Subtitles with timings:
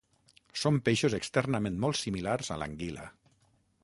[0.61, 3.05] Són peixos externament molt similars a l'anguila.